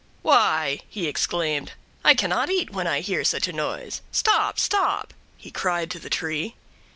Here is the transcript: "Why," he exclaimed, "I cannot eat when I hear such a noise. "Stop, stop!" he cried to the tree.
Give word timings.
"Why," 0.23 0.79
he 0.89 1.05
exclaimed, 1.07 1.73
"I 2.03 2.15
cannot 2.15 2.49
eat 2.49 2.71
when 2.71 2.87
I 2.87 3.01
hear 3.01 3.23
such 3.23 3.47
a 3.47 3.53
noise. 3.53 4.01
"Stop, 4.11 4.57
stop!" 4.57 5.13
he 5.37 5.51
cried 5.51 5.91
to 5.91 5.99
the 5.99 6.09
tree. 6.09 6.55